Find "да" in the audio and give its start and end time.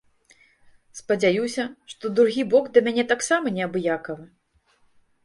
2.79-2.83